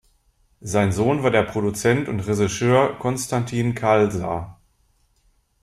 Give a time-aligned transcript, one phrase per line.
[0.61, 4.57] Sein Sohn war der Produzent und Regisseur Konstantin Kalser.